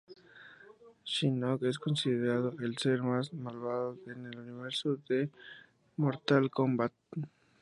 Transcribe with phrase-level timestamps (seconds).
[1.05, 5.29] Shinnok es considerado el ser más malvado en el universo de
[5.95, 6.91] Mortal Kombat.